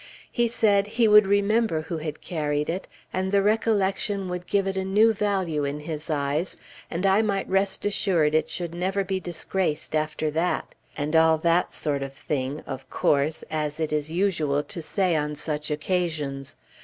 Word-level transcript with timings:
He 0.31 0.47
said 0.47 0.87
"he 0.97 1.07
would 1.07 1.27
remember 1.27 1.83
who 1.83 1.99
had 1.99 2.21
carried 2.21 2.71
it, 2.71 2.87
and 3.13 3.31
the 3.31 3.43
recollection 3.43 4.29
would 4.29 4.47
give 4.47 4.65
it 4.65 4.75
a 4.75 4.83
new 4.83 5.13
value 5.13 5.63
in 5.63 5.81
his 5.81 6.09
eyes, 6.09 6.57
and 6.89 7.05
I 7.05 7.21
might 7.21 7.47
rest 7.47 7.85
assured 7.85 8.33
it 8.33 8.49
should 8.49 8.73
never 8.73 9.03
be 9.03 9.19
disgraced 9.19 9.93
after 9.93 10.31
that," 10.31 10.73
and 10.97 11.15
all 11.15 11.37
that 11.37 11.71
sort 11.71 12.01
of 12.01 12.13
thing, 12.13 12.61
of 12.65 12.89
course, 12.89 13.43
as 13.51 13.79
it 13.79 13.93
is 13.93 14.09
usual 14.09 14.63
to 14.63 14.81
say 14.81 15.13
it 15.13 15.17
on 15.19 15.35
such 15.35 15.69
occasions. 15.69 16.55